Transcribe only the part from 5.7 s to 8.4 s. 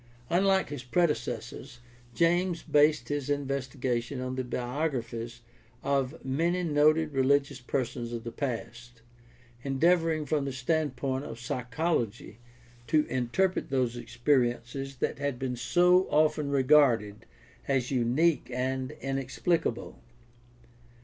of many noted religious persons of the